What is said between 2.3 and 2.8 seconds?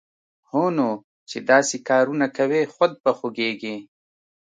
کوی،